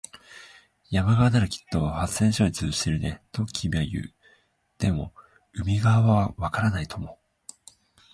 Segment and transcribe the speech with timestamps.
[0.89, 4.15] 山側ならきっと発電所に通じているね、と君は言う。
[4.79, 5.13] でも、
[5.53, 7.19] 海側はわからないとも。